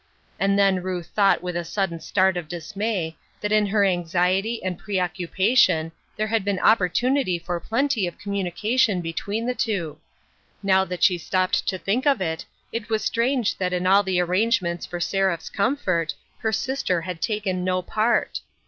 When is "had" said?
6.25-6.43, 17.01-17.21